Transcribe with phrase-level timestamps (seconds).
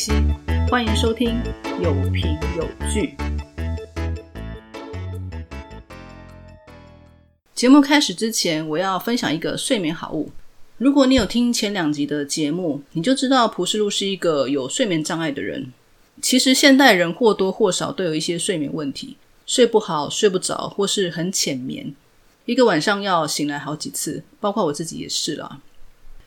[0.00, 0.12] 西，
[0.70, 1.36] 欢迎收听
[1.78, 3.14] 有凭有据。
[7.54, 10.30] 节目开始之前，我要分享一个睡眠好物。
[10.78, 15.70] 如果你有听前两集的节目，你就知道蒲世路是一个有睡眠障碍的人。
[16.22, 21.94] 其实现代人或多或少都有一些睡眠问题，睡不好、睡不着，或是很浅眠，
[22.46, 25.60] 一个晚上要醒来好几次，包括我自己也是啦。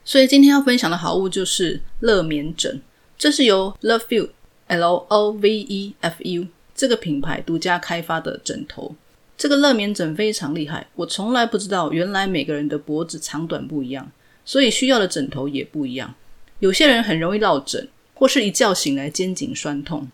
[0.05, 2.79] 所以今天要分享的好物就是乐眠枕，
[3.23, 4.31] 这是由 Love You
[4.67, 6.45] L O V E F U
[6.75, 8.97] 这个品牌独家开发的枕头。
[9.37, 14.11] 这个乐眠枕非常厉害，我从来不知道原来每个人的脖子长短不一样，
[14.43, 16.13] 所以需要的枕头也不一样。
[16.59, 20.05] 有些人很容易落枕，或是一觉醒来肩颈酸痛，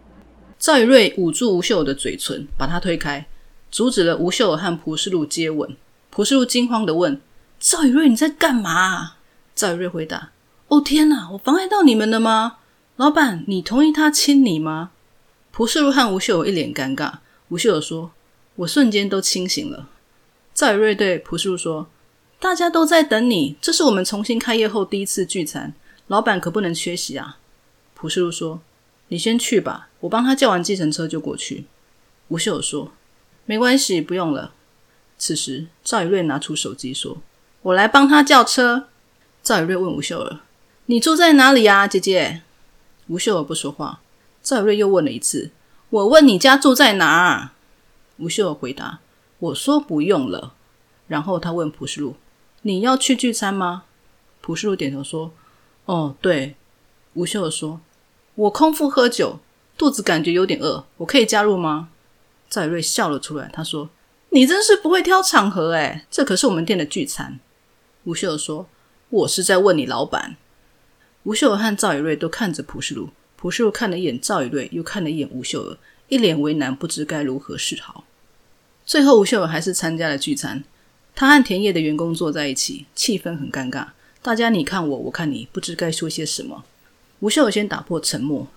[0.59, 3.27] 赵宇瑞捂住吴秀尔的嘴唇，把他推开，
[3.69, 5.77] 阻止了吴秀尔和蒲世禄接吻。
[6.14, 7.18] 蒲世禄惊慌的问
[7.58, 9.14] ：“赵宇瑞，你在干嘛？”
[9.56, 10.32] 赵宇瑞回答
[10.68, 12.58] ：“哦天哪，我妨碍到你们了吗？
[12.96, 14.90] 老板，你同意他亲你吗？”
[15.50, 17.14] 蒲世禄和吴秀尔一脸尴尬。
[17.48, 18.10] 吴秀尔说
[18.56, 19.88] ：“我瞬间都清醒了。”
[20.52, 21.88] 赵宇瑞对蒲世禄说
[22.38, 25.72] ：“大家都在等你，这是我们重新开业后第一次聚餐，
[26.08, 27.38] 老板可不能缺席啊。”
[27.96, 28.60] 蒲世禄说。
[29.08, 31.66] 你先去吧，我帮他叫完计程车就过去。
[32.28, 32.92] 吴秀尔说
[33.44, 34.54] ：“没关系，不用了。”
[35.24, 37.18] 此时，赵宇瑞拿出手机说
[37.62, 38.88] ：“我来帮他叫车。”
[39.40, 40.40] 赵宇瑞问吴秀儿
[40.86, 42.42] ：“你住在哪里啊，姐姐？”
[43.06, 44.00] 吴秀儿不说话。
[44.42, 45.52] 赵宇瑞又问了一次
[45.90, 47.50] ：“我问你家住在哪儿？”
[48.18, 48.98] 吴秀儿回答
[49.38, 50.54] ：“我说不用了。”
[51.06, 52.16] 然后他问朴世禄
[52.62, 53.84] ：“你要去聚餐吗？”
[54.42, 55.30] 朴世禄点头说
[55.86, 56.56] ：“哦，对。”
[57.14, 57.80] 吴秀儿说。
[58.34, 59.38] 我空腹喝酒，
[59.78, 61.90] 肚子感觉有点饿，我可以加入吗？
[62.50, 63.88] 赵宇瑞笑了出来，他说
[64.34, 67.38] ：“你真是不会挑场合诶，这可是我们店的聚餐。”
[68.04, 68.66] 吴秀儿说
[69.10, 70.36] ：“我是在问你老板。”
[71.24, 75.76] 吴秀儿和赵宇瑞都看着蒲世禄，蒲世禄看了一眼赵宇瑞，又看了一眼吴秀儿，
[76.08, 78.04] 一脸为难，不知该如何是好。
[78.86, 80.64] 最后，吴秀儿还是参加了聚餐，
[81.14, 83.88] 他和田野的员工坐在一起，气氛很尴尬，
[84.22, 86.64] 大家你看我，我看你，不知该说些什么。
[87.20, 88.48] 吴秀尔先打破沉默，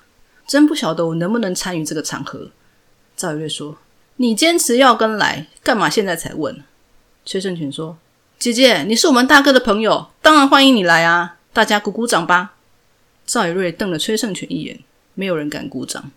[0.47, 2.49] 真不晓得我能不能参与这个场合。
[3.17, 3.77] 赵宇瑞说
[4.17, 6.63] ：“你坚持要跟来，干嘛现在才问？”
[7.25, 7.97] 崔胜群说
[8.39, 11.37] ：“姐姐，你是我们大哥的朋友，当然欢迎你来啊！
[11.51, 12.53] 大家鼓鼓掌吧。”
[13.25, 14.79] 赵宇瑞瞪了崔胜群一眼，
[15.15, 16.11] 没有人敢鼓掌。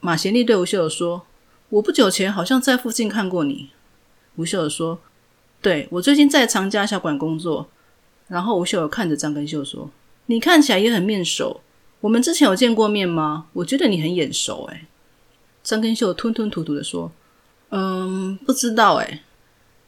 [0.00, 1.26] 马贤利对吴秀尔说
[1.70, 3.70] ：“我不久前好像在附近看过你。”
[4.36, 5.00] 吴秀尔说
[5.60, 7.68] ：“对，我最近在长家小馆工作。”
[8.28, 9.90] 然后吴秀尔看着张根秀说
[10.26, 11.60] ：“你看起来也很面熟。”
[12.00, 13.46] 我们之前有见过面吗？
[13.52, 14.86] 我觉得你很眼熟诶。
[15.62, 17.12] 张根秀吞吞吐吐的说
[17.74, 19.20] ：“嗯，不知道诶。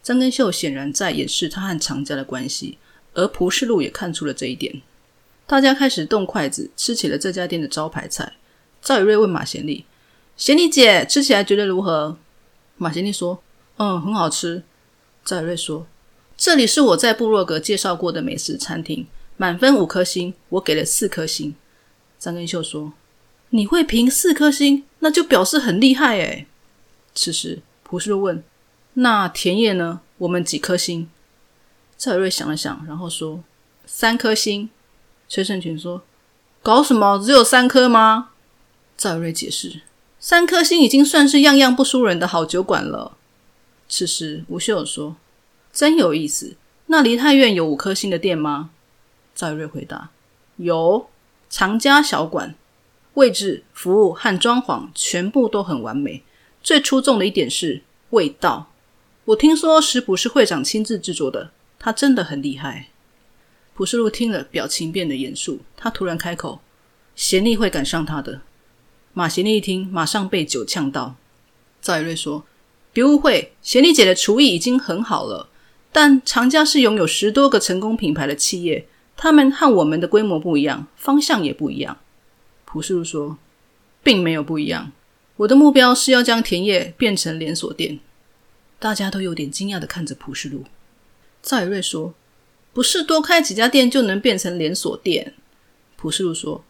[0.03, 2.79] 张根秀显然在掩饰他和常家的关系，
[3.13, 4.81] 而蒲世禄也看出了这一点。
[5.47, 8.33] 大家开始动筷子吃起了这家店的招牌菜。
[8.81, 9.85] 赵宇瑞问马贤丽
[10.37, 12.17] ：“贤丽姐，吃起来觉得如何？”
[12.77, 13.43] 马贤丽说
[13.77, 14.63] ：“嗯，很好吃。”
[15.23, 15.87] 赵宇瑞说
[16.37, 21.55] ：“这里是我在部落格介绍过的美食餐厅，满分五颗星，我给了四颗星。”
[22.19, 22.95] 张根秀说
[23.51, 26.47] ：“你会评四颗星，那就表示很厉害诶。”
[27.15, 28.43] 此时，朴世禄问
[28.95, 30.01] ：“那田野呢？
[30.19, 31.09] 我们几颗星？”
[31.97, 33.45] 赵瑞想了想，然后说
[33.87, 34.69] ：“三颗星。”
[35.29, 36.03] 崔胜群说
[36.63, 37.19] ：“搞什么？
[37.19, 38.31] 只有三颗吗？”
[38.97, 39.83] 赵瑞解释
[40.19, 43.17] ：“三颗星已经算是样样不输人的好酒馆了。”
[43.89, 45.17] 此时吴秀说
[45.73, 48.71] ：“真有意思，那梨泰院有五颗星的店吗？”
[49.35, 50.11] 赵瑞回答
[50.57, 51.09] ：“有，
[51.51, 52.55] 长家小馆，
[53.15, 56.23] 位置、服务和装潢全部都很完美。
[56.65, 58.73] 最出众的一点是味道。
[59.27, 62.89] 我听说食谱是会长亲自制作的，他真的很厉害。”
[63.77, 65.61] 朴世禄听了，表情变得严肃。
[65.77, 66.61] 他突然开口
[67.15, 68.41] ：“贤丽会赶上他的。”
[69.13, 71.17] 马贤丽一听，马上被酒呛到。
[71.83, 72.45] 赵以瑞说
[72.95, 75.49] ：“别误会，贤丽姐的厨艺已经很好了，
[75.93, 78.87] 但长家是拥有十多个成功品牌的企业，
[79.17, 81.99] 他们和我们的规模不一样，方向也不一样。”
[82.65, 83.37] 朴世禄说
[84.03, 84.93] ：“并没有不一样，
[85.37, 87.99] 我的目标是要将田野变成连锁店。”
[88.79, 90.65] 大家都有点惊讶的看着朴世路。
[91.43, 92.15] 赵以瑞说。
[92.75, 95.33] 不是多开几家店就能变成连锁店。
[95.97, 96.65] 朴世路说：“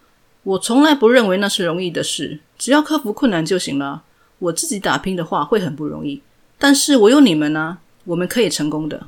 [0.45, 4.05] 我从来不认为那是容易的事，只要克服困难就行了。
[4.39, 6.21] 我自己打拼的话会很不容易，
[6.59, 9.07] 但是我有你们呢，我们可以成功的。”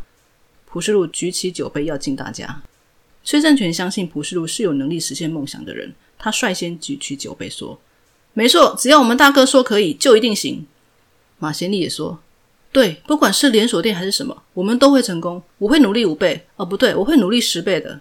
[0.64, 2.62] 朴世路举起酒杯要敬大家。
[3.22, 7.78] 崔正权相信朴世路是有能力实现梦想的人，他率先举起酒杯说
[8.38, 10.66] ：“没错，只要我们大哥说可以，就一定行。”
[11.40, 12.18] 马贤利也说。
[12.70, 15.42] 对，不管是连锁店还是什么，我们都会成功。
[15.56, 18.00] 我会努力五倍，哦，不对，我会努力十倍的。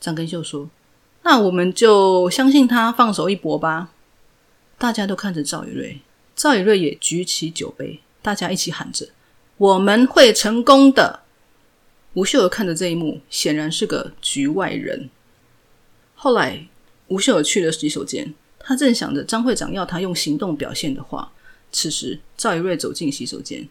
[0.00, 0.70] 张根秀说
[1.24, 3.90] ：“那我们就相信他，放手一搏吧。”
[4.78, 6.00] 大家都看着赵宇瑞，
[6.34, 9.08] 赵宇瑞也举起酒杯，大家一起喊着
[9.58, 11.20] ：“我们会成功的！”
[12.14, 15.10] 吴秀儿看着这一幕，显然是个局外人。
[16.14, 16.66] 后来，
[17.08, 18.32] 吴秀儿去了洗手间，
[18.66, 21.30] 他正想着张会长要他用行动表现的话。
[21.70, 23.68] 此时，赵一瑞走进洗手间。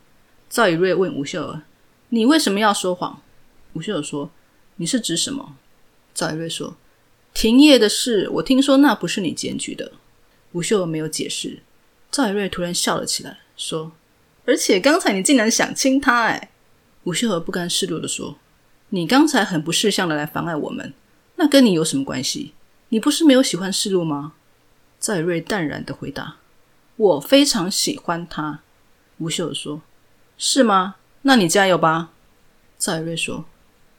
[0.49, 1.63] 赵以瑞问吴秀儿
[2.09, 3.21] ：“你为什么要说谎？”
[3.73, 4.31] 吴秀儿说
[4.77, 5.57] ：“你是指什么？”
[6.15, 6.77] 赵一瑞说
[7.33, 9.91] ：“停业的事，我听说那不是你检举的。”
[10.53, 11.59] 吴秀儿没有解释。
[12.09, 13.91] 赵一瑞突然笑了起来，说
[14.45, 16.51] ：“而且刚才你竟然想亲他！”哎，
[17.03, 18.37] 吴秀儿不甘示弱的说
[18.89, 20.93] ：“你刚才很不识相的来妨碍我们，
[21.35, 22.53] 那跟你有什么关系？
[22.89, 24.33] 你不是没有喜欢示弱吗？”
[25.05, 26.37] 赵以瑞淡然的回答
[26.97, 28.61] ：“我非常喜欢他。”
[29.21, 29.83] 吴秀说。
[30.35, 30.95] 是吗？
[31.21, 32.09] 那你加油吧。
[32.79, 33.45] 赵瑞说：“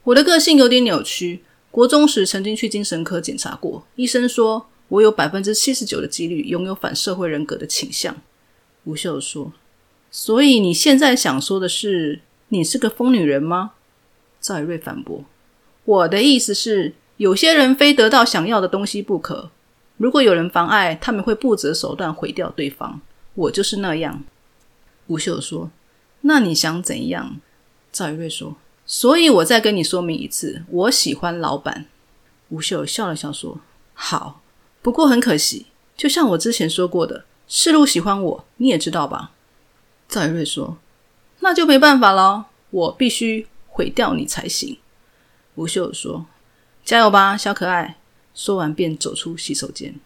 [0.02, 1.44] 我的个性有点扭曲。
[1.70, 8.16] 国中时曾经去精神科检查过，医生说我有百分之七十九的几率拥有反社会人格的倾向。”
[8.82, 9.52] 吴秀说
[10.10, 13.74] ：“所以你现在想说的是，你是个疯女人吗？”
[14.42, 15.24] 赵瑞反驳
[15.86, 19.52] ：“我的意思是，有些人非得到想要的东西不可。
[19.96, 23.00] 如果有人妨碍，他们会不择手段毁掉对方。
[23.34, 24.22] 我就是那样。”
[25.08, 25.70] 吴秀说。
[26.22, 27.36] 那你想怎样？
[27.92, 31.86] 赵宇瑞说：“所以我再跟你说明一次，我喜欢老板。”
[32.50, 33.60] 吴秀笑了笑说
[33.94, 34.40] ：“好，
[34.82, 35.66] 不过很可惜，
[35.96, 39.30] 就像我之前说过的，世路喜欢我，你也知道吧？”
[40.08, 40.78] 赵宇瑞说
[41.40, 44.78] ：“那就没办法了，我必须毁掉你才行。”
[45.54, 46.26] 吴秀说
[46.84, 47.98] ：“加油吧，小可爱。”
[48.36, 49.96] 说完便走出洗手间。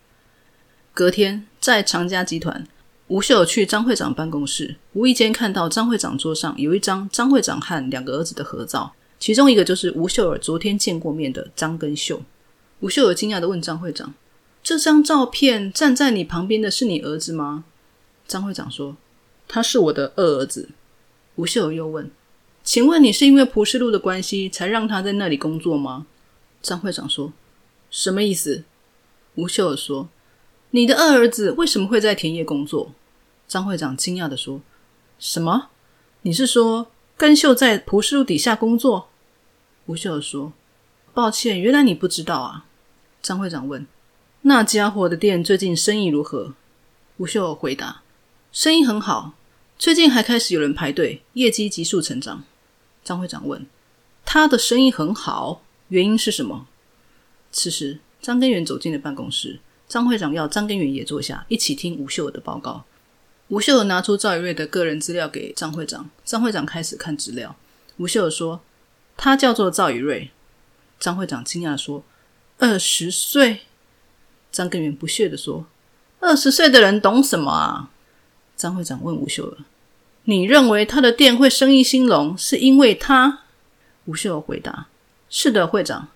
[0.94, 2.66] 隔天，在长家集团。
[3.08, 12.22] 吴秀去张会长办公室，无意间看到张会长桌上有一张张会长和两个儿子的合照，其中一个就是吴秀儿昨天见过面的张根秀。
[12.78, 14.14] 吴秀儿惊讶的问张会长
[14.62, 17.64] ：“这张照片站在你旁边的是你儿子吗？”
[18.28, 18.96] 张会长说
[19.48, 20.68] ：“他是我的二儿子。”
[21.34, 22.08] 吴秀儿又问
[22.62, 26.06] ：“请问你是因为蒲世路的关系才让他在那里工作吗？”
[26.62, 27.32] 张会长说
[27.90, 28.64] ：“什么意思？”
[29.36, 30.08] 吴秀儿说
[30.70, 32.92] ：“你的二儿子为什么会在田野工作？”
[33.46, 34.60] 张会长惊讶的说
[35.18, 35.68] ：“什么？
[36.22, 39.08] 你是说根秀在蒲氏路底下工作？”
[39.86, 40.52] 吴秀儿说
[41.12, 42.66] ：“抱歉，原来你不知道啊。”
[43.22, 43.86] 张会长问
[44.42, 46.54] ：“那家伙的店最近生意如何？”
[47.18, 48.02] 吴秀儿回答
[48.52, 49.34] ：“生意很好，
[49.78, 52.44] 最近还开始有人排队，业绩急速成长。”
[53.02, 53.66] 张会长问
[54.24, 56.66] ：“他的生意很好，原因是什么？”
[57.52, 62.84] 此时，张根源走进了办公室，张会长要张根源也坐下，一起听吴秀儿的报告。
[63.48, 67.56] 吴秀儿拿出赵宇瑞的个人资料给张会长，张会长开始看资料。
[67.96, 68.60] 吴秀儿说
[69.16, 70.30] ：“他叫做赵宇瑞。”
[71.00, 72.04] 张会长惊讶说
[72.58, 73.62] ：“二十岁？”
[74.52, 75.66] 张根源不屑的说
[76.20, 77.90] ：“二十岁的人懂什么啊？”
[78.56, 79.58] 张会长问吴秀儿
[80.24, 83.40] ：“你认为他的店会生意兴隆，是因为他？”
[84.06, 84.86] 吴秀儿回答
[85.28, 86.08] ：“是的，会长，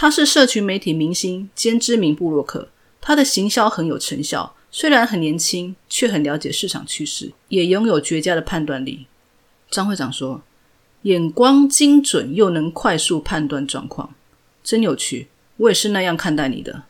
[0.00, 2.70] 他是社群媒体明星兼知名部落客，
[3.02, 9.06] 他的行销很有成效。”虽然很年轻，却很了解市场趋势，也拥有绝佳的判断力。
[9.70, 10.40] 张会长说
[11.02, 14.14] ：“眼光精准，又能快速判断状况，
[14.64, 15.28] 真有趣。
[15.58, 16.84] 我也是那样看待你的。”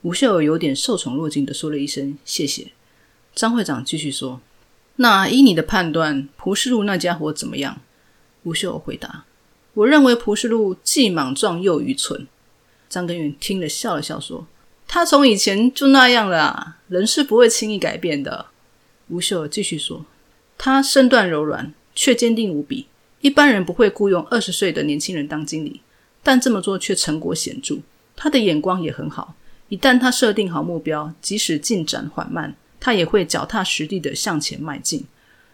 [0.00, 2.68] 吴秀有点受宠若惊的说了一声“谢谢”。
[3.36, 4.40] 张会长继续说
[4.96, 7.82] ：“那依你的判断，蒲世禄那家伙怎么样？”
[8.44, 9.26] 吴秀回答
[9.74, 12.26] ：“我认为蒲世禄既莽撞又愚蠢。”
[12.94, 14.46] 张根源听了笑了笑说
[14.86, 18.46] ：“他从以前就那样了，人是不会轻易改变的。”
[19.10, 20.06] 吴秀继续说
[20.56, 22.86] ：“他身段柔软，却坚定无比。
[23.20, 25.80] 一般人不会雇佣二十岁的年轻人当经理，
[26.22, 27.78] 但这么做却成果显著。
[28.14, 29.34] 他的眼光也很好。
[29.68, 35.04] 一旦他设定好目标，即使进展缓慢，他也会脚踏实地的向前迈进。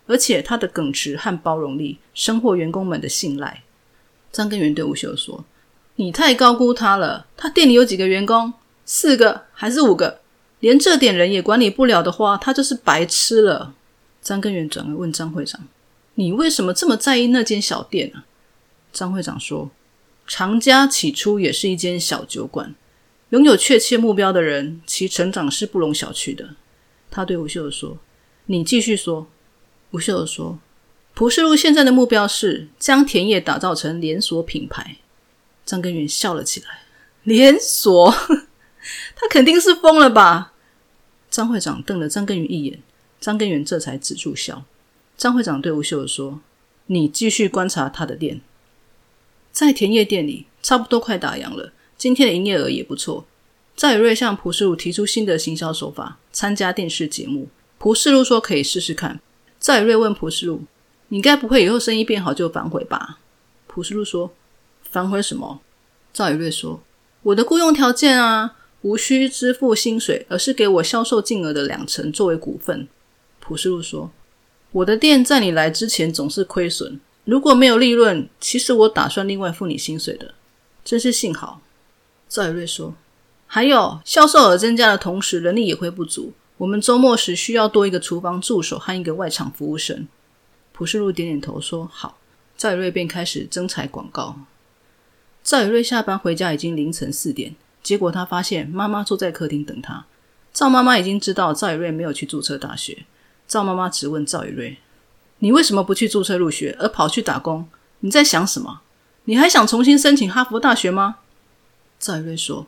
[0.06, 3.62] 而且他的耿直和包容力，深获员工们的信赖。”
[4.30, 5.42] 张根源对吴秀说
[6.00, 7.26] ：“你太高估他了。
[7.36, 8.54] 他店里有几个员工？
[8.86, 10.20] 四个还是五个？
[10.60, 13.74] 连这点人也管理不了的话，他就是白痴了。”
[14.22, 15.60] 张根源转而问张会长。
[16.14, 18.24] 你为什么这么在意那间小店呢？
[18.94, 19.70] 张会长说
[20.26, 22.74] ：“常家起初也是一间小酒馆，
[23.28, 26.48] 拥有确切目标的人，其成长是不容小觑的。”
[27.10, 27.98] 他对吴秀儿说
[28.46, 29.26] ：“你继续说。”
[29.92, 30.58] 吴秀儿说
[31.12, 34.96] ：“蒲世禄现在的目标是将田野打造成连锁品牌。”
[35.70, 36.80] 张根源笑了起来
[37.22, 38.10] ：“连锁？
[39.14, 40.52] 他肯定是疯了吧？”
[41.30, 42.82] 张会长瞪了张根源一眼，
[43.20, 44.64] 张根源这才止住笑。
[45.16, 46.40] 张会长对吴秀说
[46.86, 48.40] ：“你继续观察他的店，
[49.52, 51.72] 在田叶店里，差不多快打烊了。
[51.96, 53.24] 今天的营业额也不错。”
[53.76, 57.48] 赵宇瑞向蒲世禄提出新的行销手法，参加电视节目。
[57.78, 59.20] 蒲世禄说：“可以试试看。”
[59.60, 60.64] 赵宇瑞问蒲世禄
[61.10, 63.20] ：“你该不会以后生意变好就反悔吧？”
[63.68, 64.34] 蒲世禄说
[64.90, 65.60] ：“反悔什么？”
[66.12, 66.80] 赵宇瑞说
[67.22, 72.88] ：“我的雇佣条件啊，无需支付薪水，而是给我销售金额的两成作为股份。”
[73.40, 74.10] 普世禄说。
[74.72, 80.32] 我的店在你来之前总是亏损，如果没有利润，其实我打算另外付你薪水的。
[80.84, 81.60] 真是幸好。
[82.28, 82.94] 赵宇瑞说
[83.48, 86.32] ：“还有销售额增加的同时，人力也会不足。
[86.58, 90.06] 我们周末时需要多一个厨房助手和一个外场服务生。”
[90.70, 92.18] 普世禄点点头说：“好。”
[92.56, 94.36] 赵宇瑞便开始征采广告。
[95.42, 100.04] 赵雨瑞下班回家已经凌晨四点，结果他发现妈妈坐在客厅等他。
[100.52, 103.04] 赵妈妈已经知道赵雨瑞没有去注册大学。
[103.48, 104.78] 赵妈妈直问赵雨瑞
[105.40, 107.68] ：“你为什么不去注册入学，而跑去打工？
[108.00, 108.80] 你在想什么？
[109.24, 111.16] 你还想重新申请哈佛大学吗？”
[111.98, 112.66] 赵雨瑞说：“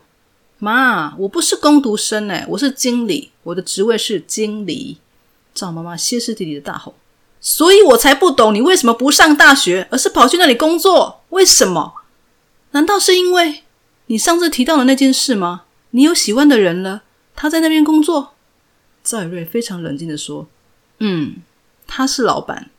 [0.59, 4.97] 妈，我不是攻读生哎，我是经理，我的职位是经理。”
[5.53, 6.95] 赵妈妈歇斯底里的大吼
[7.39, 11.21] ：“所以我才不懂你为什么不上大学，而是跑去那里工作？
[11.29, 11.93] 为什么？
[12.73, 13.63] 难道是因为
[14.07, 15.63] 你上次提到的那件事吗？
[15.91, 17.03] 你有喜欢的人了，
[17.35, 18.33] 他在那边工作？”
[19.03, 20.47] 赵宇瑞非常冷静的说。
[20.99, 21.37] 嗯，
[21.87, 22.69] 他是老板。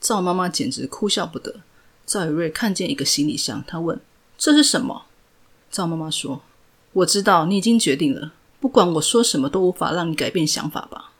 [0.00, 1.60] 赵妈妈简直哭笑不得。
[2.06, 4.00] 赵宇瑞看见一个行李箱，他问
[4.36, 5.06] ：“这是什么？”
[5.70, 6.42] 赵妈妈说
[6.92, 11.12] ：“我知道你已经决定了，不管我说什么都无法让你改变想法吧。”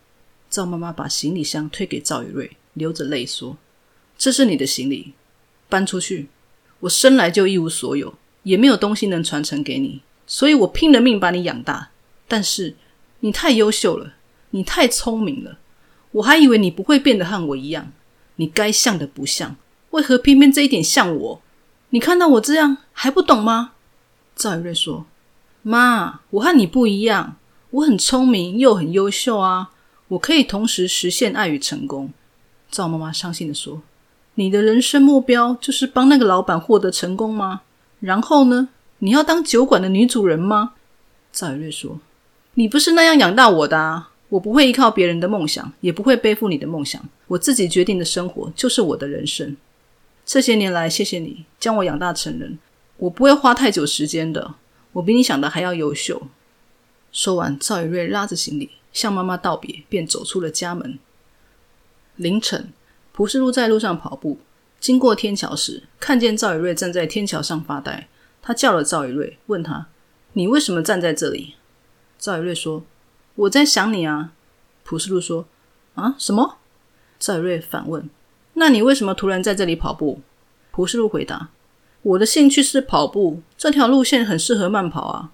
[0.49, 3.57] 赵妈妈把行李箱推给赵宇瑞，流着泪说
[4.17, 5.15] ：“这是你的行李，
[5.69, 6.29] 搬出去。
[6.85, 11.91] 我生来就一无所有，也没有东西能传承给你，所以我拼了命把你养大。
[12.29, 12.77] 但是
[13.21, 14.15] 你太优秀了，
[14.51, 15.59] 你太聪明了。”
[16.13, 17.91] 我还以为你不会变得和我一样，
[18.37, 19.57] 你该像的不像，
[19.91, 21.43] 为何偏偏这一点像我？
[21.89, 23.73] 你看到我这样还不懂吗？
[24.37, 25.07] 赵雨瑞说
[25.63, 27.37] ：“妈，我和你不一样，
[27.71, 29.71] 我很聪明又很优秀啊，
[30.09, 32.13] 我可以同时实现爱与成功。”
[32.71, 33.83] 赵妈妈伤心的说
[34.35, 37.63] ：“你的人生目标就是帮那个老板获得成功吗？
[38.01, 38.69] 然后呢？
[38.99, 40.75] 你要当酒馆的女主人吗？”
[41.33, 41.99] 赵宇瑞说
[42.55, 47.01] ：“你不是那样养大我的啊。”我不会依靠别人的梦想，也不会背负你的梦想。
[47.29, 49.57] 我自己决定的生活就是我的人生。
[50.25, 52.59] 这些年来，谢谢你将我养大成人。
[52.97, 54.55] 我不会花太久时间的。
[54.93, 56.21] 我比你想的还要优秀。
[57.13, 60.99] 说完，赵宇瑞拉着行李向妈妈道别，便走出了家门。
[62.17, 62.73] 凌晨，
[63.17, 64.41] 蒲世禄在路上跑步，
[64.81, 68.09] 经过天桥时，看见赵以瑞站在天桥上发呆。
[68.43, 69.87] 他叫了赵以瑞，问他
[70.35, 71.55] ：“你为什么站在这里？”
[72.19, 72.85] 赵以瑞说。
[73.37, 74.33] 我在想你啊，
[74.83, 75.47] 普世路说
[75.95, 76.59] ：“啊，什么？”
[77.21, 78.11] 赵以瑞反问
[78.55, 80.21] ：“那你为什么突然在这里跑步？”
[80.73, 81.51] 普世路回答
[82.03, 85.31] ：“我的兴趣是跑步，这条路线很适合慢跑啊。”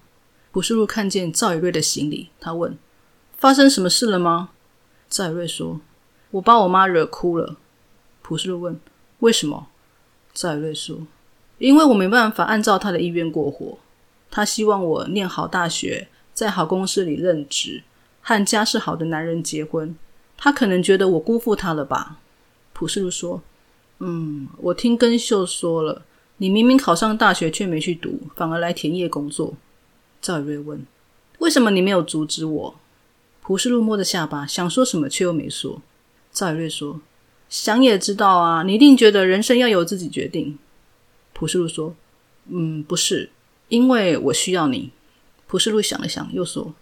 [0.53, 2.77] 普世路看见赵以瑞的行李，他问
[3.35, 4.51] ：“发生什么事了吗？”
[5.09, 5.81] 赵以瑞说
[6.29, 7.57] ：“我把我妈惹哭了。”
[8.21, 8.79] 普世路问
[9.19, 9.67] ：“为什么？”
[10.33, 10.99] 赵宇瑞说
[11.59, 13.77] ：“因为我没办法按照他的意愿过活，
[14.29, 17.83] 他希望我念好大学，在好公司里任职。”
[18.23, 19.95] 和家世好的男人结婚，
[20.37, 22.19] 他可能觉得我辜负他了吧？
[22.71, 23.41] 普世路说
[23.97, 26.03] ：“嗯，我听根秀说了，
[26.37, 29.55] 你明明考上大学却没去读，反而来田野工作。”
[30.21, 30.85] 赵宇瑞问
[31.39, 32.75] ：“为什么你没有阻止我？”
[33.41, 35.81] 普世禄摸着下巴，想说什么却又没说。
[36.31, 37.01] 赵宇瑞说
[37.51, 40.57] ：“想也知道啊，你一定觉得人生要由自己决定。”
[41.33, 41.93] 蒲世禄说
[42.49, 43.29] ：“嗯，不是，
[43.67, 44.91] 因为我需要你。”
[45.47, 46.73] 蒲世禄想了想，又说：“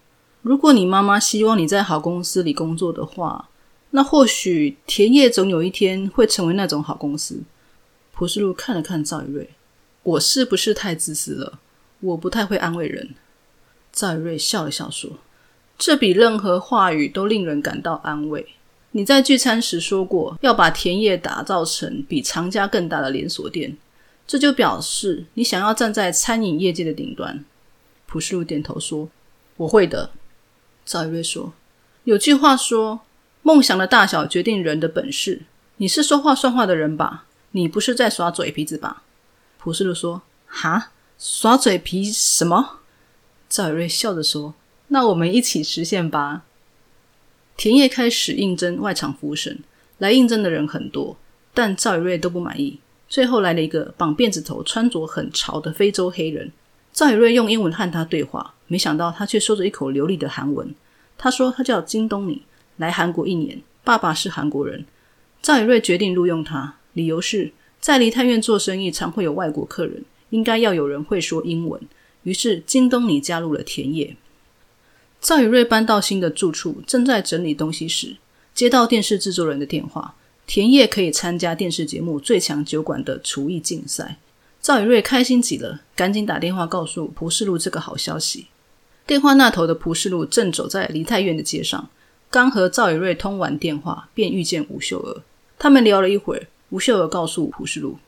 [0.44, 3.50] 如果你妈妈希望你在好公司里工作的话，
[3.90, 7.42] 那或许田野总有一天会成为那种好公司。”
[8.14, 9.50] 蒲世禄看了看赵宇瑞
[10.04, 11.60] ：“我是不是太自私了？
[12.02, 13.16] 我不太会安慰人。”
[13.92, 15.10] 赵宇瑞笑了笑说
[15.80, 18.46] ：“这比任何话语都令人感到安慰。
[18.92, 23.78] 你在聚餐时说过，要把田野打造成比长家更大的连锁店。”
[24.26, 27.44] 这就表示你想要站在餐饮业界的顶端。
[28.06, 29.10] 朴世路点头说
[29.58, 30.12] ：“我会的。”
[30.86, 31.54] 赵宇瑞说
[32.06, 33.00] ：“有句话说，
[33.42, 35.42] 梦想的大小决定人的本事。
[35.78, 37.26] 你是说话算话的人吧？
[37.52, 39.02] 你不是在耍嘴皮子吧？”
[39.58, 42.82] 朴世路说：“哈，耍嘴皮什么？”
[43.50, 44.54] 赵宇瑞笑着说
[44.90, 46.44] ：“那我们一起实现吧。”
[47.60, 49.60] 田野开始应征外场服务生，
[49.98, 51.18] 来应征的人很多，
[51.54, 52.80] 但赵宇瑞都不满意。
[53.10, 56.50] 最后来了一个绑辫子头、穿着很潮的非洲黑人。
[56.94, 60.74] 赵宇瑞用英文和他对话，没想到他却说着一口流利的韩文。
[61.18, 62.44] 他说他叫金东尼，
[62.78, 64.86] 来韩国一年，爸爸是韩国人。
[65.42, 67.52] 赵宇瑞决定录用他，理由是
[67.82, 71.82] 在梨泰院做生意常会有外国客人，应该要有人会说英文。
[72.24, 74.16] 于是金东尼加入了田野。
[75.22, 78.16] 赵宇瑞搬到新的住处，正在整理东西时，
[78.54, 80.16] 接到电视制作人的电话。
[80.48, 84.18] 田野可以参加电视节目《最强酒馆》的厨艺竞赛，
[84.62, 88.48] 赵宇瑞开心极了，赶紧打电话告诉蒲世禄这个好消息。
[89.06, 91.90] 电话那头的蒲世禄正走在梨泰院的街上，
[92.32, 95.22] 刚和赵宇瑞通完电话，便遇见吴秀娥。
[95.60, 98.00] 他们聊了一会儿，吴秀娥告诉蒲世禄：“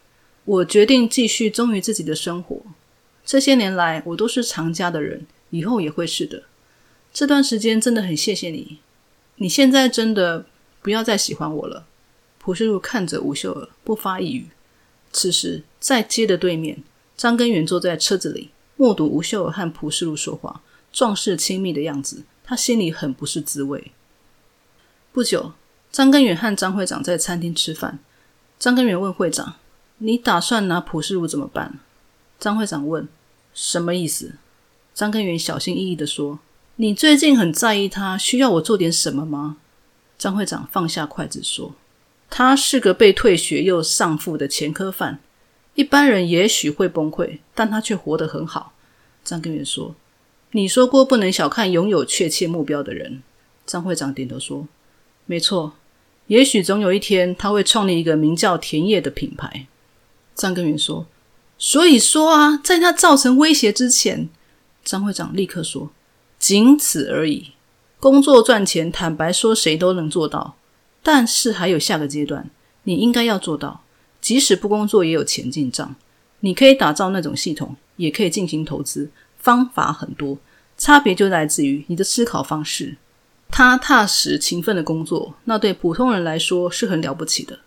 [0.46, 2.60] 我决定继续忠于自己的生活。
[3.24, 6.44] 这些年来，我都是常家的人，以后也会是的。
[7.14, 8.80] 这段时间真的很谢谢你。
[9.36, 10.46] 你现在真的
[10.82, 11.86] 不要再喜欢我了。”
[12.40, 14.48] 蒲世禄看着吴秀儿，不发一语。
[15.12, 16.84] 此时，在街的对面，
[17.16, 23.92] 张根源坐在车子里，目睹吴秀儿和蒲世禄说话，壮士亲密的样子，他心里很不是滋味。
[25.12, 25.54] 不久，
[25.92, 28.00] 张根源和张会长在餐厅吃饭。
[28.58, 29.56] 张根源问会长
[30.00, 31.80] ：“你打算拿蒲世禄怎么办？”
[32.40, 33.08] 张会长问
[33.54, 34.36] ：“什么意思？”
[34.96, 36.40] 张根源小心翼翼的说
[36.82, 39.58] ：“你最近很在意他，需要我做点什么吗？”
[40.18, 41.76] 张会长放下筷子说。
[42.28, 45.20] 他是个被退学又丧父的前科犯，
[45.76, 48.74] 一般人也许会崩溃，但他却活得很好。
[49.24, 49.94] 张根源说
[50.54, 53.22] ：“你说过不能小看拥有确切目标的人。”
[53.68, 54.68] 张会长点头说
[55.28, 55.74] ：“没错，
[56.26, 59.68] 也许总有一天他会创立一个名叫田野的品牌。”
[60.34, 61.06] 张根源说
[61.60, 64.28] ：“所以说啊，在他造成威胁之前，
[64.84, 65.92] 张会长立刻说：
[66.52, 67.52] 仅此而已。
[67.98, 70.58] 工作赚钱，坦白说，谁都能做到。”
[71.02, 72.50] 但是还有下个阶段，
[72.84, 73.86] 你应该要做到，
[74.20, 75.96] 即使不工作也有钱进账。
[76.42, 79.10] 你可以打造那种系统，也可以进行投资，
[79.40, 80.38] 方法很多，
[80.78, 82.98] 差别就来自于你的思考方式。
[83.50, 87.60] 他踏实勤奋的工作，那对普通人来说是很了不起的。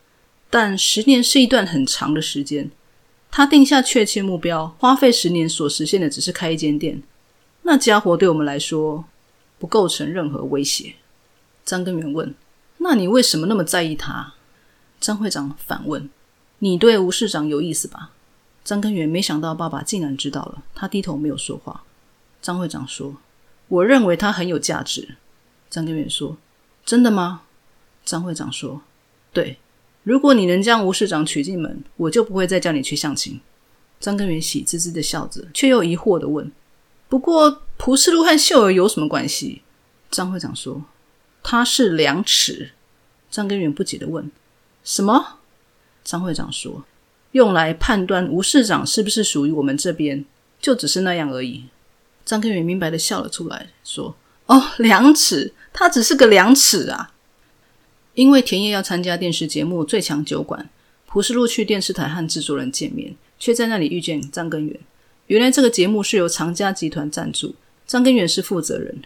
[0.50, 2.70] 但十年是一段很长的时间，
[3.30, 7.02] 他定下确切目标，花费十年所实现的只是开一间店，
[7.64, 9.04] 那家伙对我们来说
[9.58, 10.94] 不构成任何威胁。
[11.64, 12.34] 张根源问。
[12.78, 14.34] 那你为什么那么在意他？
[15.00, 16.10] 张会长反问
[16.58, 18.10] ：“你对吴市长有意思吧？”
[18.62, 21.82] 张根源没想到爸爸竟然知道了，他低头没有说话。
[22.42, 23.16] 张会长说
[23.68, 25.16] ：“我认为他很有价值。”
[25.70, 26.36] 张根源说
[26.84, 27.42] ：“真的吗？”
[28.04, 28.82] 张会长说
[29.32, 29.56] ：“对，
[30.02, 33.40] 如果你能将吴市长娶进门，我就不会再叫你去相亲。”
[34.00, 36.50] 张根源喜滋滋的笑着，却又疑惑的问
[37.14, 39.62] ：“不过蒲世禄和秀儿有什么关系？”
[40.10, 40.82] 张会长说。
[41.44, 42.72] 他是量尺，
[43.30, 44.32] 张根源不解的问
[44.82, 45.38] ：“什么？”
[46.02, 46.84] 张会长说
[47.30, 50.24] ：“用来判断吴市长是不是属于我们这边，
[50.60, 51.66] 就只是那样而已。”
[52.26, 57.12] 张根源明白的笑了出来，说：“哦，量尺，他只是个量尺啊。”
[58.14, 60.60] 因为田野要参加电视节目《最强酒馆》，
[61.06, 64.80] 蒲世禄去电视台和制作人见面，却在那里遇见张根源。
[65.26, 67.54] 原来这个节目是由长家集团赞助，
[67.86, 69.02] 张根源是负责人。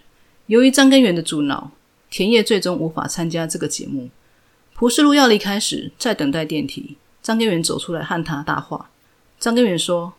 [0.46, 1.70] 由于张根源的阻挠。
[2.10, 4.08] 田野最终无法参加这个节目。
[4.74, 8.88] 蒲世禄要离开时，在等待电梯，张根源走出来和他搭话。
[9.38, 10.14] 张根源说：“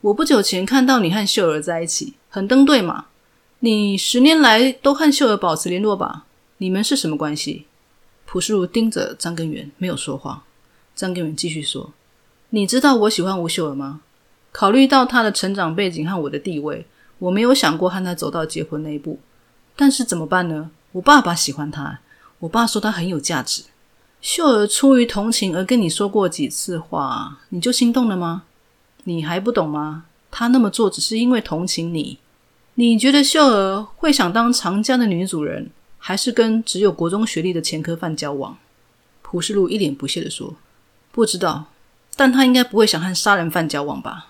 [0.00, 3.08] 我不久前看到你和秀儿在一起，很登对嘛。
[3.60, 6.24] 你十年来都和秀儿保持联络吧？
[6.56, 7.66] 你们是什么关系？”
[8.24, 10.44] 蒲世禄盯着张根源，没有说话。
[10.94, 11.92] 张根源继续说
[12.48, 14.00] ：“你知道我喜欢吴秀儿吗？
[14.58, 16.86] 考虑到他的成长背景和我的地位，
[17.18, 19.18] 我没有想过和他走到结婚那一步。
[19.76, 20.70] 但是怎么办呢？
[20.92, 21.98] 我爸爸喜欢他，
[22.38, 23.64] 我爸说他很有价值。
[24.22, 28.44] 秀儿出于同情而跟你说过几次话，你就心动了吗？
[29.04, 30.04] 你还不懂吗？
[30.30, 32.18] 他那么做只是因为同情你。
[32.76, 38.56] 你觉得秀儿会想当长家的女主人，还是跟只有国中学历的前科犯交往？
[39.20, 40.54] 朴世禄一脸不屑地说
[41.12, 41.66] ：“不知道，
[42.16, 44.28] 但他应该不会想和杀人犯交往吧？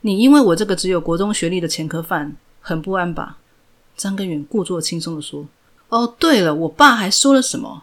[0.00, 3.38] 你因为我这个只有国中学历的前科犯很不安吧？”
[3.96, 5.46] 张根源故作轻松地说
[5.88, 7.82] ：“哦，对了，我爸还说了什么？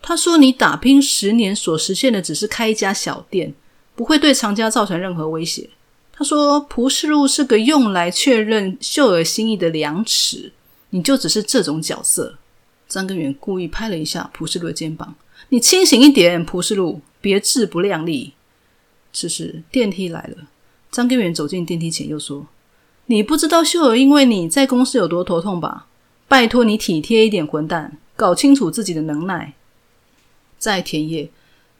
[0.00, 3.52] 他说你打拼十年所实现的只是开一家小店，
[3.94, 5.68] 不会对常家造成任何威胁。”
[6.12, 10.52] 他说：“蒲世禄是个用来确认秀儿心意的量尺，
[10.90, 12.36] 你就只是这种角色。”
[12.88, 15.14] 张根源故意拍了一下蒲世禄的肩膀
[15.50, 18.32] ：“你清醒一点，蒲世禄，别自不量力。”
[19.12, 20.48] 此时电梯来了，
[20.90, 22.46] 张根源走进电梯前又说
[23.06, 25.86] ：“你不知道秀儿因为你在公司有多头痛吧？
[26.28, 29.54] 拜托你体贴一点，混蛋，搞清楚自己的能耐。”
[30.58, 31.30] 在田野。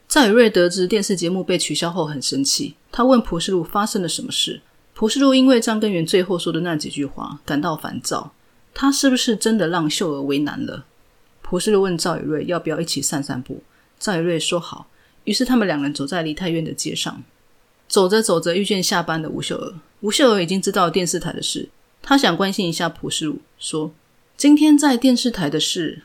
[0.07, 2.75] 赵宇瑞得知电视节目被取消后，很生气。
[2.91, 4.61] 他问蒲世禄发生了什么事。
[4.93, 8.33] 蒲世禄因为张根源最后说的那几句话感到烦躁。
[8.73, 10.83] 他是不是真的让秀儿为难了？
[11.41, 13.63] 蒲世禄问赵宇瑞要不要一起散散步。
[13.99, 14.87] 赵宇瑞说好。
[15.23, 17.23] 于是他们两人走在梨泰院的街上，
[17.91, 19.73] 走着走着遇见下班的吴秀儿。
[19.99, 21.67] 吴秀儿已经知道电视台的事，
[22.01, 23.91] 她想关心一下蒲世禄，说
[24.37, 26.03] ：“今天在电视台的事。”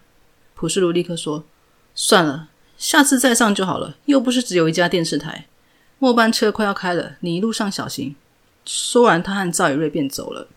[0.57, 1.44] 蒲世禄立刻说
[1.94, 5.46] ：“算了。”下次再上就好了，又不是只有一家电视台。
[6.01, 8.16] 末班车快要开了，你一路上小心。
[8.64, 10.49] 说完，他和赵宇瑞便走了。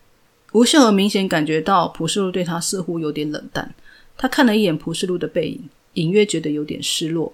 [0.54, 3.76] 吴秀儿明显感觉到蒲世禄对他似乎有点冷淡，
[4.18, 7.32] 他看了一眼蒲世禄的背影，隐约觉得有点失落。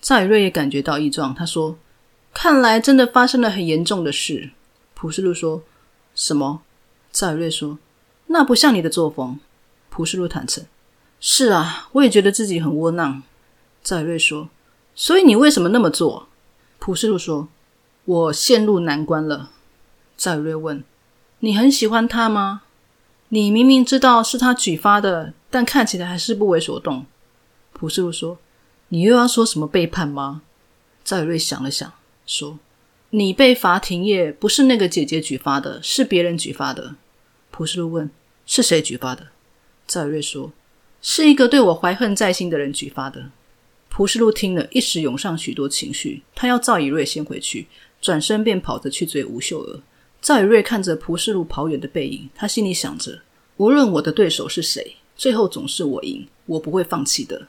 [0.00, 1.78] 赵宇瑞也感觉到异状，他说
[2.34, 4.50] ：“看来真的发生了很严重的事。”
[4.94, 5.62] 普世禄说
[6.14, 6.62] ：“什么？”
[7.12, 7.78] 赵瑞说
[8.28, 9.38] ：“那不像你的作风。”
[9.90, 10.64] 普世禄坦诚
[11.20, 13.22] ：“是啊，我也觉得自己很窝囊。”
[13.84, 14.48] 赵瑞说
[14.94, 16.28] ：“所以你为什么那么做？”
[16.78, 17.48] 朴世禄说
[18.06, 19.50] ：“我陷入难关了。”
[20.16, 20.82] 赵瑞问
[21.40, 22.62] ：“你很喜欢他吗？
[23.28, 27.04] 你明明知道是他举发的，但看起来还是不为所动。”
[27.74, 28.38] 朴世禄说
[28.88, 30.42] ：“你又要说什么背叛吗？”
[31.04, 31.92] 赵瑞想了想，
[32.26, 32.58] 说
[33.10, 36.96] ：“你被罚停业，不是那个姐姐举发的，是别人举发的。”
[37.50, 38.10] 蒲世禄问
[38.46, 39.28] ：“是谁举发的？”
[39.86, 40.52] 赵宇瑞说
[41.02, 43.30] ：“是一个对我怀恨在心的人举发的。”
[43.90, 47.66] 蒲世禄听了一时涌上许多情绪，他要赵以瑞先回去，
[48.00, 49.80] 转身便跑着去追吴秀娥。
[50.22, 53.20] 赵以瑞看着蒲世禄跑远的背影，他心里想着：
[53.58, 57.48] 无论我的对手是谁，最后总是我赢，我不会放弃的。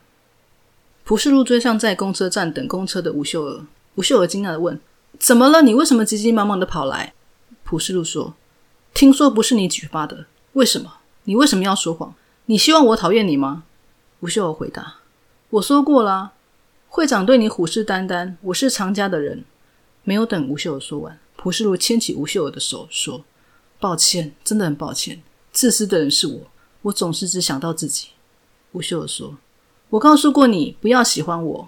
[1.05, 4.79] 蒲世禄追上在公车站等公车的吴秀娥，吴秀娥惊讶的问
[5.19, 5.61] ：“怎么了？
[5.61, 7.13] 你为什么急急忙忙的跑来？”
[7.63, 8.33] 蒲世路说
[8.93, 10.97] ：“听说不是你举发的，为什么？
[11.23, 12.13] 你为什么要说谎？
[12.47, 13.63] 你希望我讨厌你吗？”
[14.21, 14.95] 吴秀娥回答。
[15.51, 16.33] 我说过了，
[16.89, 18.35] 会长对你虎视眈眈。
[18.41, 19.45] 我是常家的人。
[20.03, 23.23] 没有等吴秀儿说完，蒲世路牵起吴秀儿的手说
[23.79, 25.21] ：“抱歉，真的很抱歉。
[25.51, 26.41] 自私的人是我，
[26.81, 28.07] 我总是只想到自己。”
[28.73, 29.37] 吴秀儿说
[29.91, 31.67] ：“我告诉过你不要喜欢我。”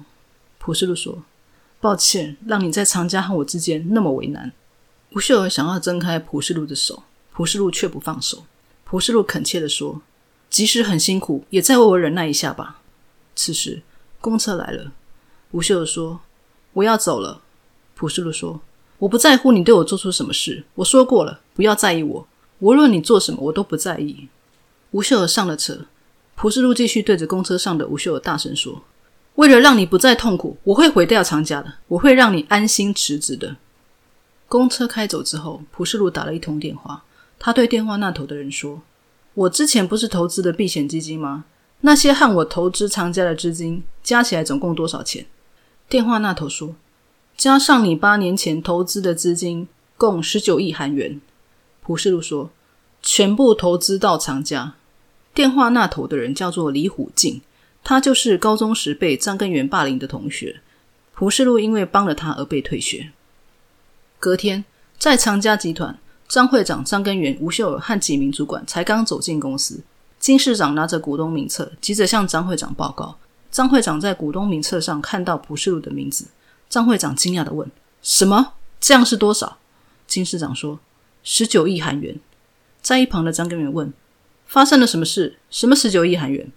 [0.58, 1.24] 蒲世路说
[1.86, 4.52] ：“抱歉，让你在常家和我之间那么为难。”
[5.14, 8.44] 吴秀儿想要挣开蒲世禄的手，蒲世禄却不放手。
[8.86, 10.02] 蒲世禄恳切的说
[10.50, 12.82] ：“即使很辛苦，也再为我忍耐一下吧。”
[13.36, 13.84] 此时，
[14.20, 14.94] 公车来了。
[15.52, 16.22] 吴秀儿说
[16.74, 17.42] ：“我要走了。”
[17.94, 18.62] 朴世禄说
[18.98, 20.64] ：“我不在乎你对我做出什么事。
[20.74, 22.28] 我说过了，不要在意我。
[22.62, 24.28] 无论你做什么，我都不在意。”
[24.90, 25.86] 吴秀儿上了车。
[26.36, 28.82] 朴世禄继续对着公车上的吴秀儿大声说
[29.36, 31.74] ：“为了让你不再痛苦，我会毁掉长家的。
[31.88, 33.58] 我会让你安心辞职的。”
[34.48, 37.04] 公车开走之后，朴世禄打了一通电话。
[37.38, 38.82] 他对电话那头的人说
[39.34, 41.46] ：“我之前不是投资的避险基金吗？”
[41.82, 45.26] 那些和我投资长家的资金加起来总共多少钱？
[45.90, 46.76] 电话那头说
[47.36, 49.68] ：“加上你八年前投资的资金，
[49.98, 51.20] 共十九亿韩元。”
[51.84, 52.50] 朴世禄说
[53.04, 54.76] ：“全部投资到长家。”
[55.36, 57.42] 电话那头的人叫做李虎进，
[57.86, 60.60] 他就是高中时被张根源霸凌的同学。
[61.14, 63.12] 朴世禄因为帮了他而被退学。
[64.20, 64.66] 隔天，
[64.98, 69.82] 在长家集团，张会长张根源、吴秀尔和几名主管才刚走进公司。
[70.20, 73.20] 金市长拿着股东名册，急着向张会长报告。
[73.52, 76.26] 张会长在股东名册上看到蒲世禄的名字，
[76.68, 77.70] 张会长惊讶的问
[78.02, 78.54] ：“什么？
[78.82, 79.60] 这样是多少？”
[80.08, 80.80] 金市长说
[81.24, 82.20] ：“十九亿韩元。”
[82.82, 83.94] 在一旁的张根源问
[84.48, 85.38] ：“发生了什么事？
[85.52, 86.52] 什么十九亿韩元？”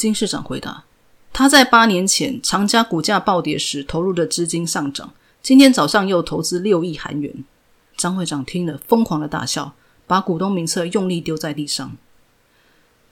[0.00, 0.84] 金市长回答
[1.30, 7.44] ：“他在八年前长家股价暴跌时投入的资金上涨，今天早上又投资六亿韩元。”
[7.98, 9.74] 张会长听了疯狂的大笑。
[10.06, 11.96] 把股东名册用力丢在地上。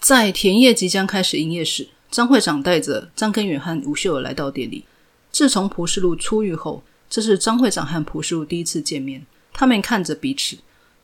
[0.01, 4.85] 在田业即将开始营业时，张会长带着张根源和吴秀儿来到店里。
[5.31, 9.25] 自从蒲世禄出狱后，这是张会长和蒲世禄第一次见面。
[9.53, 10.59] 他们看着彼此，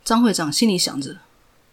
[0.04, 1.18] 张会长心里想着：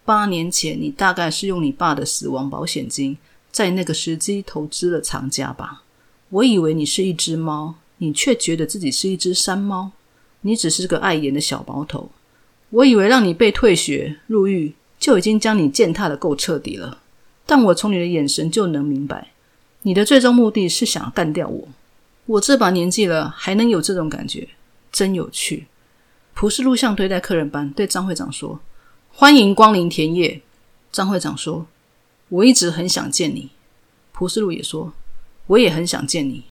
[0.06, 3.18] 八年前你大概是用你爸的死亡保险金，
[3.52, 5.84] 在那个时机投资了藏家吧？
[6.30, 9.92] 我以为你是一只猫，你却觉得自己是一只山猫。
[10.44, 12.10] 你只是个碍眼的小毛头。
[12.70, 17.00] 我以为让你被退学入狱，就已经将你践踏的够彻底了。
[17.46, 19.32] 但我从你的眼神就能明白，
[19.82, 21.68] 你的最终目的是想干掉我。
[22.26, 24.48] 我这把年纪了，还能有这种感觉，
[24.92, 25.68] 真有趣。
[26.34, 28.60] 蒲氏录像对待客人般对张会长说
[29.12, 30.42] ：“欢迎光临田野。”
[30.92, 31.68] 张会长说
[32.32, 33.50] ：“我一直很想见你。”
[34.14, 34.94] 蒲氏录也说
[35.48, 36.46] ：“我也很想见你。”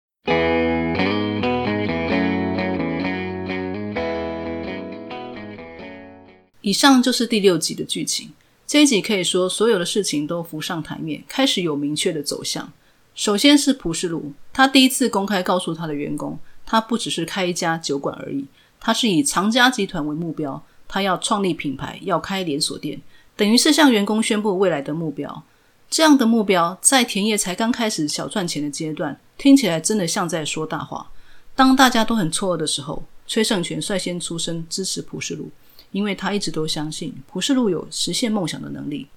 [6.61, 8.31] 以上就是第六集的剧情。
[8.65, 12.73] 这一集可以说所有的事情都浮上台面，开始有明确的走向。
[13.13, 18.45] 首先是蒲世禄，他第一次公开告诉他的员工，他不只是开一家酒馆而已，
[18.79, 22.99] 他是以长家集团为目标，他要创立品牌，要开连锁店，
[23.35, 25.43] 等于是向员工宣布未来的目标。
[25.89, 31.11] 这样的目标在田野才刚开始小赚钱的阶段，听起来真的像在说大话。
[31.55, 35.49] 当大家都很错愕的时候，崔胜权率先出声支持蒲世禄。
[35.91, 39.07] 因为他一直都相信普世路有实现梦想的能力。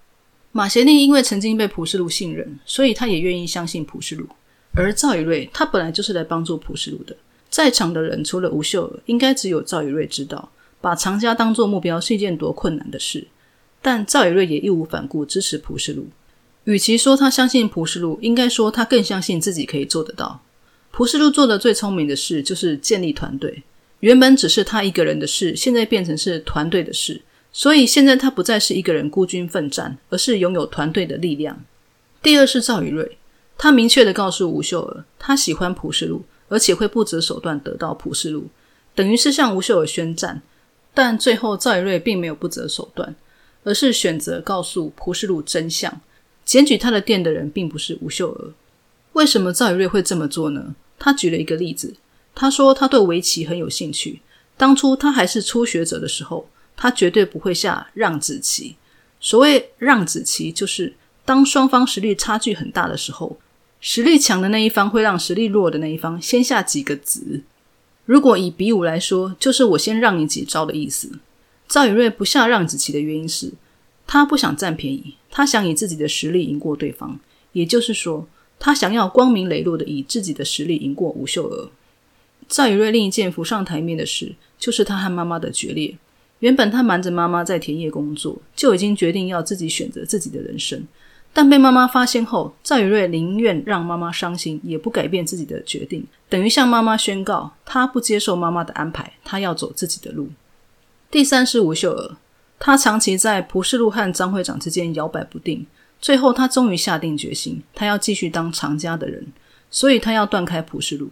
[0.52, 4.24] 马贤利因为曾经被普世路信任，所以他也愿意相信普世路。
[4.72, 7.14] 而赵宇瑞，他本来就是来帮助普世路的。
[7.50, 10.48] 在场的人除了吴秀，应该只有赵宇瑞知道，
[10.80, 13.26] 把长家当做目标是一件多困难的事。
[13.82, 16.06] 但赵宇瑞也义无反顾支持普世路。
[16.64, 20.40] 与其说他相信普世路，应该说他更相信自己可以做得到。
[20.90, 23.62] 普世路做的最聪明的事，就是建立团队。
[24.00, 27.20] 原本只是他一个人的事，现在变成是团队的事，
[27.52, 31.62] 所以现在他不再是一个人孤军奋战，而是拥有团队的力量。
[32.22, 33.18] 第二是赵宇瑞，
[33.56, 38.48] 他明确的告诉吴秀儿，他喜欢普世路，而且会不择手段得到普世路，
[38.94, 40.42] 等于是向吴秀儿宣战。
[40.92, 43.14] 但最后赵宇瑞并没有不择手段，
[43.64, 46.00] 而是选择告诉普世路真相，
[46.50, 48.52] 检举他的店的人并不是吴秀娥。
[49.12, 50.74] 为什么赵宇瑞会这么做呢？
[50.98, 51.94] 他举了一个例子。
[52.34, 54.20] 他说他对围棋很有兴趣。
[54.56, 58.74] 当初他还是初学者的时候，他绝对不会下让子棋。
[59.20, 60.92] 所谓让子棋，就是
[61.24, 63.38] 当双方实力差距很大的时候，
[63.80, 67.42] 实力强的那一方会让实力弱的那一方先下几个子。
[68.06, 71.12] 如果以比武来说，就是我先让你几招的意思。
[71.68, 73.52] 赵宇瑞不下让子棋的原因是，
[74.12, 77.16] 他不想占便宜，他想以自己的实力赢过对方。
[77.52, 78.26] 也就是说，
[78.58, 81.70] 他想要光明磊落的以自己的实力赢过吴秀娥。
[82.48, 85.96] 赵宇瑞另一件浮上台面的事，就是他和妈妈的决裂。
[86.40, 90.84] 原本他瞒着妈妈在田野工作，就已经决定要自己选择自己的人生。
[91.32, 100.30] 但被妈妈发现后，赵宇瑞宁愿让妈妈伤心，也不改变自己的决定，等于向妈妈宣告他不接受妈妈的安排，他要走自己的路。
[101.12, 102.16] 第三是吴秀娥，
[102.60, 105.66] 他长期在蒲世禄和张会长之间摇摆不定，
[105.98, 109.26] 最后他终于下定决心，他要继续当常家的人，
[109.70, 111.10] 所以他要断开蒲世禄。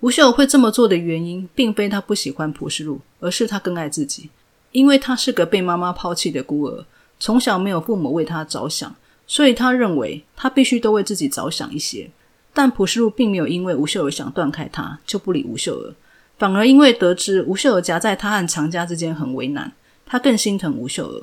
[0.00, 4.28] 吴秀会这么做的原因，并非他不喜欢朴世禄，而是他更爱自己。
[4.72, 6.84] 因为他是个被妈妈抛弃的孤儿，
[7.18, 8.94] 从小没有父母为他着想，
[9.26, 12.10] 所以他认为他必须都为自己着想一些。
[12.52, 15.94] 但朴世禄并没有因为吴秀儿想断开他就不理吴秀儿，
[16.38, 19.72] 反而因为得知吴秀儿夹在他和常家之间很为难，
[20.08, 21.22] 他更心疼吴秀儿。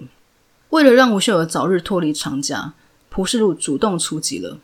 [0.70, 2.74] 为了让吴秀儿早日脱离常家，
[3.10, 4.60] 朴世禄主动出击了。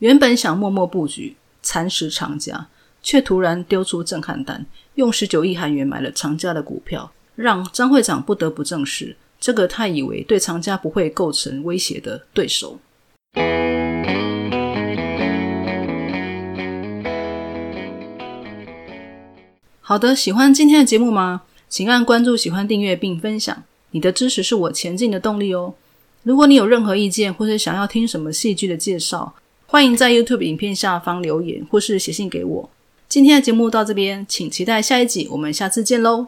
[0.00, 2.68] 原本想默默布局蚕食常家。
[3.02, 12.78] 却突然丢出震撼弹，用十九亿韩元买了长家的股票，让张会长不得不正视这个他以为对长家不会构成威胁的对手。
[19.80, 21.44] 好的，喜欢今天的节目吗？
[21.70, 25.72] 请按关注、喜欢、订阅并分享，你的支持是我前进的动力哦。
[26.24, 29.32] 如果你有任何意见，或是想要听什么戏剧的介绍，
[29.66, 32.70] 欢迎在 YouTube 影片下方留言，或是写信给我。
[33.08, 36.26] 今天的节目到这边，请期待下一集，我们下次见喽。